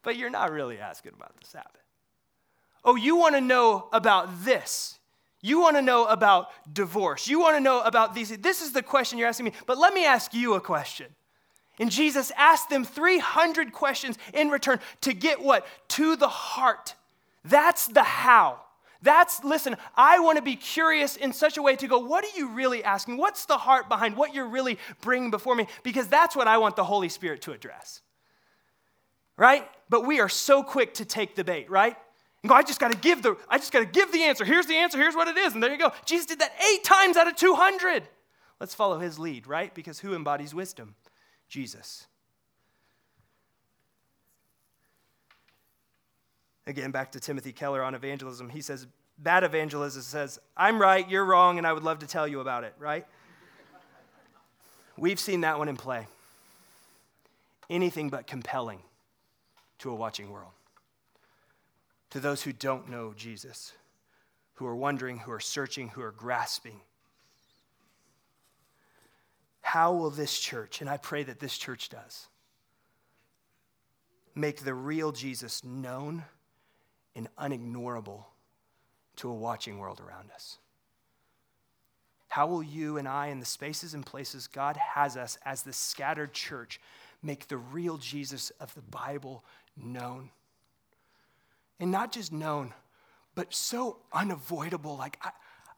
[0.03, 1.71] but you're not really asking about the Sabbath.
[2.85, 4.99] Oh, you want to know about this.
[5.40, 7.29] You want to know about divorce.
[7.29, 8.37] You want to know about these.
[8.38, 11.07] This is the question you're asking me, but let me ask you a question.
[11.79, 15.66] And Jesus asked them 300 questions in return to get what?
[15.88, 16.95] To the heart.
[17.45, 18.61] That's the how.
[19.03, 22.38] That's, listen, I want to be curious in such a way to go, what are
[22.38, 23.17] you really asking?
[23.17, 25.67] What's the heart behind what you're really bringing before me?
[25.83, 28.01] Because that's what I want the Holy Spirit to address.
[29.37, 29.69] Right?
[29.88, 31.97] But we are so quick to take the bait, right?
[32.43, 34.45] And go, I just got to give the, I just got to give the answer.
[34.45, 34.99] Here's the answer.
[34.99, 35.55] Here's what it is.
[35.55, 35.93] And there you go.
[36.05, 38.05] Jesus did that eight times out of 200.
[38.61, 39.75] Let's follow his lead, right?
[39.75, 40.95] Because who embodies wisdom?
[41.49, 42.07] Jesus.
[46.66, 48.48] Again, back to Timothy Keller on evangelism.
[48.48, 48.87] He says,
[49.18, 52.64] bad evangelism says, I'm right, you're wrong, and I would love to tell you about
[52.64, 53.07] it, right?
[54.96, 56.07] We've seen that one in play.
[57.68, 58.81] Anything but compelling
[59.79, 60.53] to a watching world.
[62.11, 63.72] To those who don't know Jesus,
[64.55, 66.81] who are wondering, who are searching, who are grasping.
[69.62, 72.29] How will this church, and I pray that this church does,
[74.35, 76.25] make the real Jesus known
[77.14, 78.25] and unignorable
[79.16, 80.59] to a watching world around us?
[82.29, 85.72] How will you and I, in the spaces and places God has us as the
[85.72, 86.81] scattered church,
[87.22, 89.44] make the real Jesus of the Bible
[89.77, 90.31] known?
[91.79, 92.72] And not just known,
[93.35, 95.31] but so unavoidable, like, I,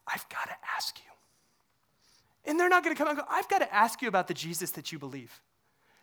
[0.07, 1.11] I've got to ask you.
[2.49, 4.33] And they're not going to come and go, I've got to ask you about the
[4.33, 5.41] Jesus that you believe.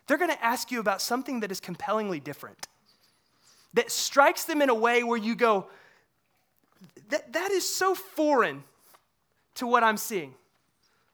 [0.07, 2.67] They're going to ask you about something that is compellingly different,
[3.73, 5.67] that strikes them in a way where you go,
[7.09, 8.63] that, that is so foreign
[9.55, 10.33] to what I'm seeing.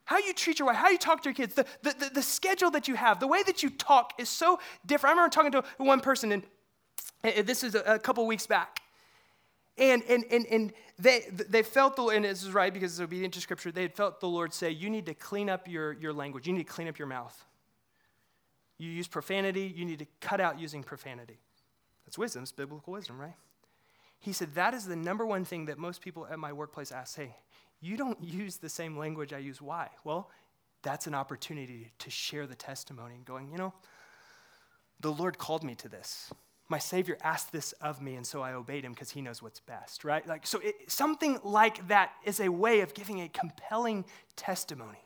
[0.06, 2.22] How you treat your wife, how you talk to your kids, the, the, the, the
[2.22, 5.12] schedule that you have, the way that you talk is so different.
[5.12, 6.44] I remember talking to one person, and,
[7.24, 8.82] and this is a, a couple weeks back.
[9.78, 13.34] And, and, and, and they, they felt the, and this is right because it's obedient
[13.36, 16.12] to scripture, they had felt the Lord say, you need to clean up your, your
[16.12, 16.48] language.
[16.48, 17.46] You need to clean up your mouth.
[18.78, 21.40] You use profanity, you need to cut out using profanity.
[22.10, 23.36] That's wisdom, it's biblical wisdom, right?
[24.20, 27.16] He said, that is the number one thing that most people at my workplace ask,
[27.16, 27.36] hey,
[27.82, 29.62] you don't use the same language I use.
[29.62, 29.90] Why?
[30.04, 30.32] Well,
[30.82, 33.76] that's an opportunity to share the testimony and going, you know,
[35.02, 36.32] the Lord called me to this
[36.68, 39.60] my Savior asked this of me, and so I obeyed him because he knows what's
[39.60, 40.26] best, right?
[40.28, 45.04] Like, so it, something like that is a way of giving a compelling testimony.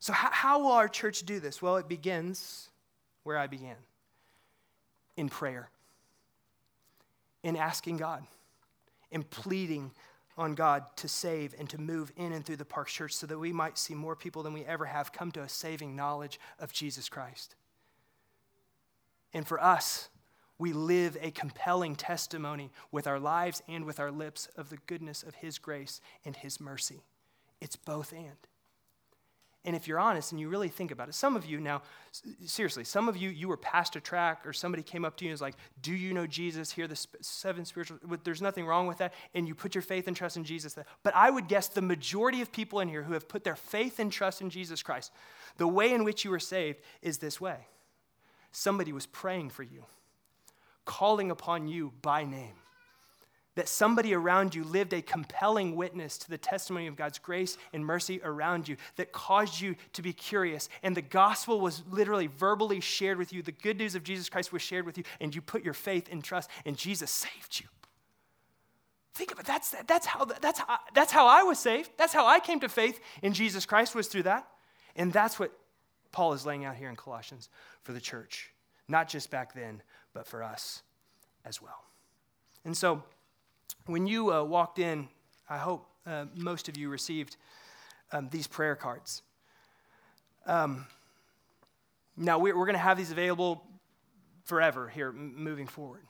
[0.00, 1.62] So, how, how will our church do this?
[1.62, 2.68] Well, it begins
[3.22, 3.76] where I began
[5.16, 5.70] in prayer,
[7.42, 8.24] in asking God,
[9.10, 9.90] in pleading
[10.36, 13.38] on God to save and to move in and through the Park Church so that
[13.38, 16.72] we might see more people than we ever have come to a saving knowledge of
[16.72, 17.54] Jesus Christ.
[19.32, 20.08] And for us,
[20.58, 25.22] we live a compelling testimony with our lives and with our lips of the goodness
[25.22, 27.02] of His grace and His mercy.
[27.60, 28.36] It's both and.
[29.66, 31.82] And if you're honest and you really think about it, some of you now,
[32.44, 35.30] seriously, some of you, you were past a track or somebody came up to you
[35.30, 36.70] and was like, Do you know Jesus?
[36.70, 39.14] Here the seven spiritual, there's nothing wrong with that.
[39.34, 40.76] And you put your faith and trust in Jesus.
[41.02, 43.98] But I would guess the majority of people in here who have put their faith
[43.98, 45.12] and trust in Jesus Christ,
[45.56, 47.66] the way in which you were saved is this way
[48.52, 49.84] somebody was praying for you
[50.84, 52.54] calling upon you by name.
[53.54, 57.84] That somebody around you lived a compelling witness to the testimony of God's grace and
[57.84, 60.68] mercy around you that caused you to be curious.
[60.82, 63.42] And the gospel was literally verbally shared with you.
[63.42, 66.08] The good news of Jesus Christ was shared with you, and you put your faith
[66.10, 67.66] and trust, and Jesus saved you.
[69.14, 69.46] Think about it.
[69.46, 71.90] That's, that's, how, that's, how, that's how I was saved.
[71.96, 74.48] That's how I came to faith in Jesus Christ, was through that.
[74.96, 75.52] And that's what
[76.10, 77.48] Paul is laying out here in Colossians
[77.82, 78.52] for the church,
[78.88, 79.82] not just back then,
[80.12, 80.82] but for us
[81.44, 81.84] as well.
[82.64, 83.04] And so,
[83.86, 85.08] when you uh, walked in,
[85.48, 87.36] I hope uh, most of you received
[88.12, 89.22] um, these prayer cards.
[90.46, 90.86] Um,
[92.16, 93.62] now, we're, we're going to have these available
[94.44, 96.02] forever here m- moving forward.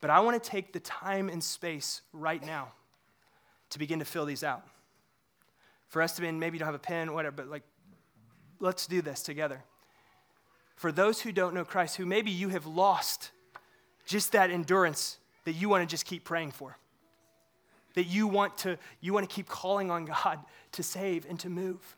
[0.00, 2.72] But I want to take the time and space right now
[3.70, 4.62] to begin to fill these out.
[5.88, 7.62] For us to be, maybe you don't have a pen, whatever, but like,
[8.60, 9.62] let's do this together.
[10.74, 13.30] For those who don't know Christ, who maybe you have lost
[14.06, 16.76] just that endurance that you want to just keep praying for.
[17.94, 20.40] That you want to you want to keep calling on God
[20.72, 21.96] to save and to move.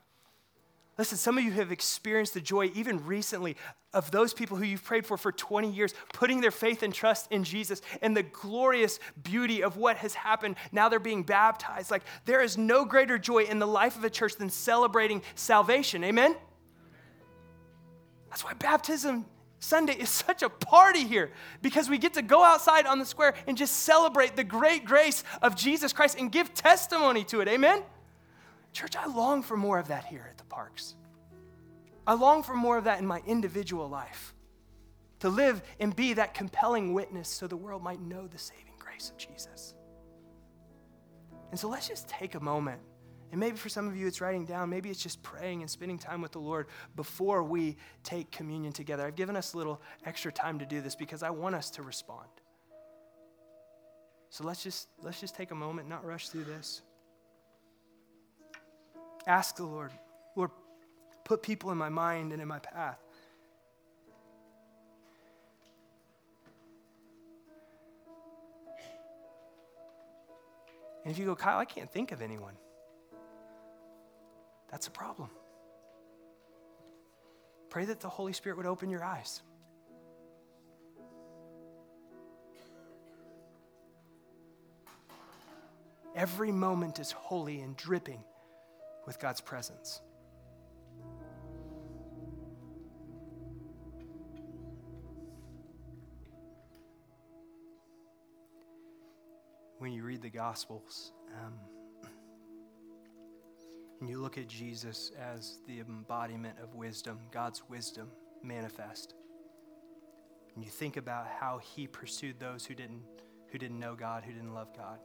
[0.97, 3.55] Listen, some of you have experienced the joy even recently
[3.93, 7.31] of those people who you've prayed for for 20 years, putting their faith and trust
[7.31, 10.57] in Jesus and the glorious beauty of what has happened.
[10.73, 11.89] Now they're being baptized.
[11.89, 16.03] Like, there is no greater joy in the life of a church than celebrating salvation.
[16.03, 16.35] Amen?
[18.29, 19.25] That's why baptism
[19.59, 21.31] Sunday is such a party here
[21.61, 25.23] because we get to go outside on the square and just celebrate the great grace
[25.41, 27.47] of Jesus Christ and give testimony to it.
[27.49, 27.83] Amen?
[28.71, 30.95] Church, I long for more of that here at the parks.
[32.07, 34.33] I long for more of that in my individual life.
[35.19, 39.09] To live and be that compelling witness so the world might know the saving grace
[39.09, 39.75] of Jesus.
[41.51, 42.79] And so let's just take a moment
[43.31, 44.69] and maybe for some of you, it's writing down.
[44.69, 49.05] Maybe it's just praying and spending time with the Lord before we take communion together.
[49.05, 51.83] I've given us a little extra time to do this because I want us to
[51.83, 52.27] respond.
[54.31, 56.81] So let's just, let's just take a moment, not rush through this.
[59.27, 59.91] Ask the Lord,
[60.35, 60.51] Lord,
[61.23, 62.99] put people in my mind and in my path.
[71.03, 72.55] And if you go, Kyle, I can't think of anyone.
[74.71, 75.29] That's a problem.
[77.69, 79.41] Pray that the Holy Spirit would open your eyes.
[86.15, 88.23] Every moment is holy and dripping
[89.05, 90.01] with God's presence.
[99.77, 101.53] When you read the Gospels, um,
[103.99, 108.11] and you look at Jesus as the embodiment of wisdom, God's wisdom
[108.43, 109.13] manifest.
[110.55, 113.03] And you think about how he pursued those who didn't,
[113.51, 114.99] who didn't know God, who didn't love God.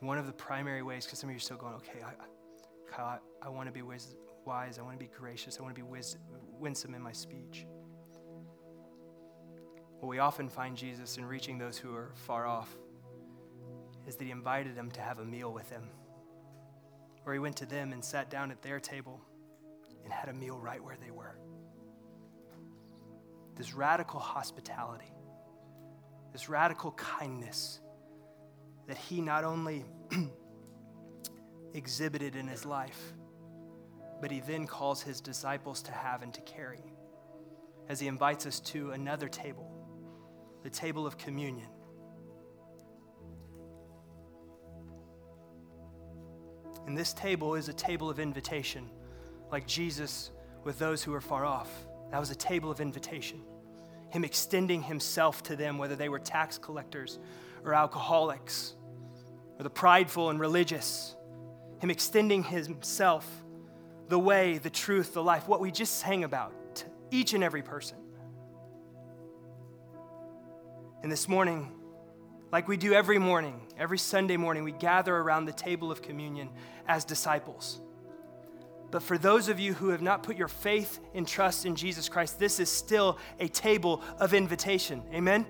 [0.00, 2.12] One of the primary ways, because some of you are still going, okay, I,
[2.90, 5.80] Kyle, I, I want to be wise, I want to be gracious, I want to
[5.80, 6.18] be wis-
[6.58, 7.66] winsome in my speech.
[10.00, 12.76] Well, we often find Jesus in reaching those who are far off
[14.06, 15.84] is that he invited them to have a meal with him.
[17.26, 19.20] Or he went to them and sat down at their table
[20.04, 21.38] and had a meal right where they were.
[23.56, 25.12] This radical hospitality,
[26.32, 27.80] this radical kindness
[28.86, 29.84] that he not only
[31.74, 33.14] exhibited in his life,
[34.20, 36.82] but he then calls his disciples to have and to carry
[37.88, 39.70] as he invites us to another table,
[40.62, 41.68] the table of communion
[46.86, 48.90] And this table is a table of invitation,
[49.50, 50.30] like Jesus
[50.64, 51.70] with those who are far off.
[52.10, 53.40] That was a table of invitation.
[54.10, 57.18] Him extending himself to them, whether they were tax collectors
[57.64, 58.74] or alcoholics
[59.58, 61.16] or the prideful and religious.
[61.80, 63.28] Him extending himself,
[64.08, 67.62] the way, the truth, the life, what we just sang about to each and every
[67.62, 67.98] person.
[71.02, 71.70] And this morning,
[72.54, 76.48] like we do every morning, every Sunday morning, we gather around the table of communion
[76.86, 77.80] as disciples.
[78.92, 82.08] But for those of you who have not put your faith and trust in Jesus
[82.08, 85.02] Christ, this is still a table of invitation.
[85.12, 85.46] Amen?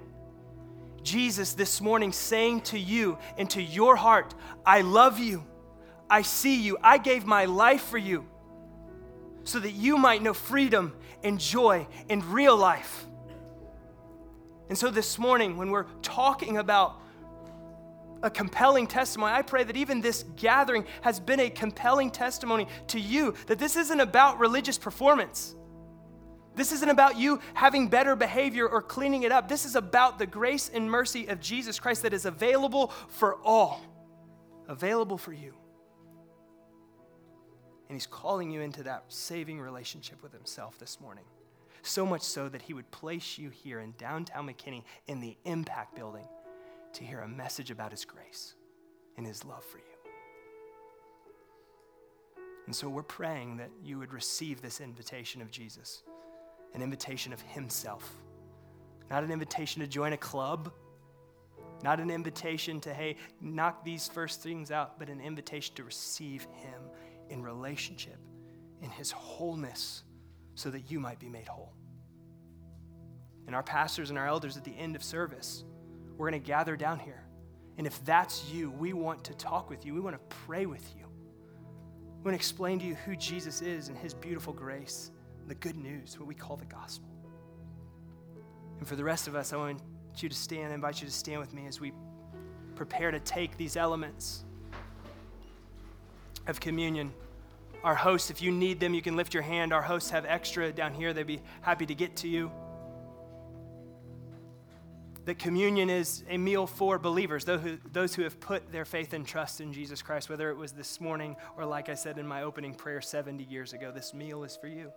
[1.03, 4.35] Jesus this morning saying to you and to your heart,
[4.65, 5.45] I love you.
[6.09, 6.79] I see you.
[6.83, 8.25] I gave my life for you
[9.43, 13.05] so that you might know freedom and joy and real life.
[14.69, 17.01] And so this morning, when we're talking about
[18.23, 22.99] a compelling testimony, I pray that even this gathering has been a compelling testimony to
[22.99, 25.55] you that this isn't about religious performance.
[26.55, 29.49] This isn't about you having better behavior or cleaning it up.
[29.49, 33.83] This is about the grace and mercy of Jesus Christ that is available for all,
[34.69, 35.53] available for you.
[37.89, 41.25] And He's calling you into that saving relationship with Himself this morning.
[41.87, 45.95] So much so that He would place you here in downtown McKinney in the Impact
[45.95, 46.27] Building
[46.95, 48.55] to hear a message about His grace
[49.19, 49.85] and His love for you.
[52.65, 56.03] And so we're praying that you would receive this invitation of Jesus,
[56.73, 58.11] an invitation of Himself,
[59.11, 60.73] not an invitation to join a club,
[61.83, 66.47] not an invitation to, hey, knock these first things out, but an invitation to receive
[66.55, 66.81] Him
[67.29, 68.19] in relationship,
[68.81, 70.03] in His wholeness,
[70.55, 71.73] so that you might be made whole.
[73.47, 75.65] And our pastors and our elders at the end of service,
[76.17, 77.25] we're going to gather down here.
[77.77, 80.85] And if that's you, we want to talk with you, we want to pray with
[80.97, 81.07] you.
[82.19, 85.11] We want to explain to you who Jesus is and his beautiful grace,
[85.47, 87.11] the good news, what we call the gospel.
[88.79, 89.81] And for the rest of us, I want
[90.19, 91.93] you to stand, I invite you to stand with me as we
[92.77, 94.45] prepare to take these elements
[96.47, 97.13] of communion.
[97.85, 99.73] Our hosts, if you need them, you can lift your hand.
[99.73, 102.51] Our hosts have extra down here, they'd be happy to get to you
[105.25, 109.13] that communion is a meal for believers, those who, those who have put their faith
[109.13, 112.27] and trust in Jesus Christ, whether it was this morning or, like I said in
[112.27, 114.93] my opening prayer 70 years ago, this meal is for you.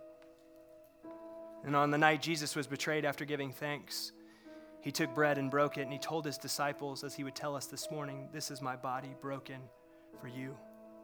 [1.64, 4.12] And on the night Jesus was betrayed after giving thanks,
[4.80, 7.56] he took bread and broke it, and he told his disciples, as he would tell
[7.56, 9.60] us this morning, This is my body broken
[10.20, 10.56] for you.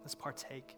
[0.02, 0.76] Let's partake.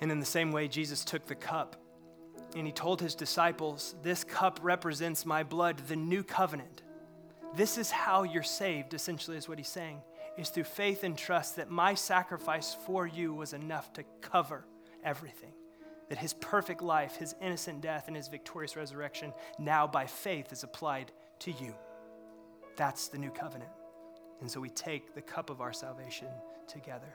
[0.00, 1.76] And in the same way, Jesus took the cup
[2.56, 6.82] and he told his disciples, This cup represents my blood, the new covenant.
[7.54, 10.00] This is how you're saved, essentially, is what he's saying,
[10.36, 14.64] is through faith and trust that my sacrifice for you was enough to cover
[15.04, 15.52] everything.
[16.08, 20.64] That his perfect life, his innocent death, and his victorious resurrection now by faith is
[20.64, 21.74] applied to you.
[22.76, 23.70] That's the new covenant.
[24.40, 26.28] And so we take the cup of our salvation
[26.66, 27.14] together.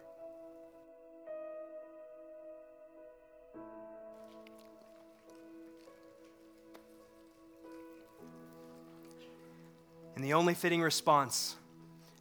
[10.15, 11.55] And the only fitting response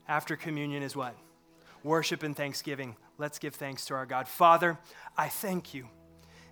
[0.08, 1.14] after communion is what?
[1.82, 2.96] Worship and thanksgiving.
[3.18, 4.26] Let's give thanks to our God.
[4.26, 4.78] Father,
[5.16, 5.88] I thank you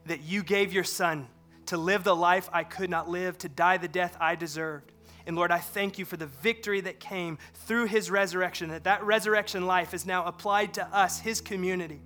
[0.07, 1.27] that you gave your Son
[1.67, 4.93] to live the life I could not live, to die the death I deserved.
[5.27, 9.05] And Lord, I thank you for the victory that came through his resurrection, that that
[9.05, 12.01] resurrection life is now applied to us, his community.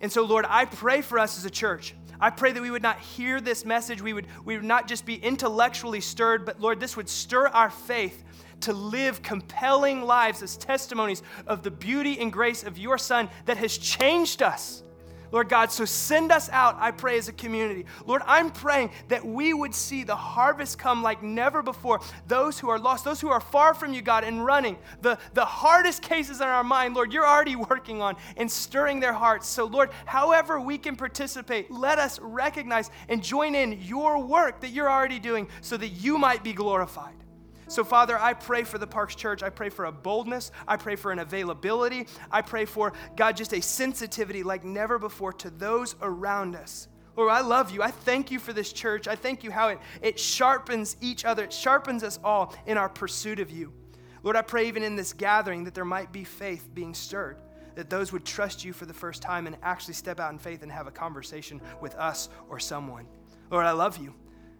[0.00, 1.94] And so, Lord, I pray for us as a church.
[2.20, 5.04] I pray that we would not hear this message, we would, we would not just
[5.04, 8.24] be intellectually stirred, but Lord, this would stir our faith
[8.60, 13.56] to live compelling lives as testimonies of the beauty and grace of your Son that
[13.56, 14.82] has changed us.
[15.32, 17.86] Lord God, so send us out, I pray, as a community.
[18.06, 22.00] Lord, I'm praying that we would see the harvest come like never before.
[22.28, 25.44] Those who are lost, those who are far from you, God, and running, the, the
[25.44, 29.48] hardest cases in our mind, Lord, you're already working on and stirring their hearts.
[29.48, 34.70] So, Lord, however we can participate, let us recognize and join in your work that
[34.70, 37.23] you're already doing so that you might be glorified.
[37.74, 39.42] So, Father, I pray for the Parks Church.
[39.42, 40.52] I pray for a boldness.
[40.68, 42.06] I pray for an availability.
[42.30, 46.86] I pray for, God, just a sensitivity like never before to those around us.
[47.16, 47.82] Lord, I love you.
[47.82, 49.08] I thank you for this church.
[49.08, 52.88] I thank you how it, it sharpens each other, it sharpens us all in our
[52.88, 53.72] pursuit of you.
[54.22, 57.38] Lord, I pray even in this gathering that there might be faith being stirred,
[57.74, 60.62] that those would trust you for the first time and actually step out in faith
[60.62, 63.08] and have a conversation with us or someone.
[63.50, 64.14] Lord, I love you.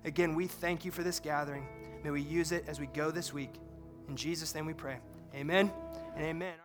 [0.04, 1.64] Again, we thank you for this gathering.
[2.05, 3.55] May we use it as we go this week.
[4.09, 4.98] In Jesus' name we pray.
[5.34, 5.72] Amen
[6.14, 6.63] and amen.